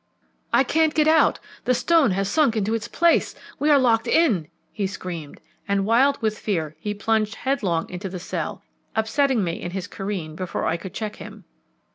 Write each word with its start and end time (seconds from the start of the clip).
"I 0.51 0.63
can't 0.63 0.95
get 0.95 1.07
out! 1.07 1.39
The 1.65 1.75
stone 1.75 2.09
has 2.09 2.27
sunk 2.27 2.57
into 2.57 2.73
its 2.73 2.87
place! 2.87 3.35
We 3.59 3.69
are 3.69 3.77
locked 3.77 4.07
in!" 4.07 4.47
he 4.71 4.87
screamed, 4.87 5.39
and, 5.67 5.85
wild 5.85 6.19
with 6.23 6.39
fear, 6.39 6.75
he 6.79 6.95
plunged 6.95 7.35
headlong 7.35 7.87
into 7.87 8.09
the 8.09 8.17
cell, 8.17 8.63
upsetting 8.95 9.43
me 9.43 9.61
in 9.61 9.69
his 9.69 9.85
career 9.85 10.31
before 10.31 10.65
I 10.65 10.75
could 10.75 10.95
check 10.95 11.17
him. 11.17 11.43